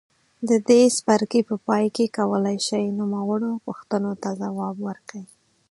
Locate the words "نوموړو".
2.99-3.51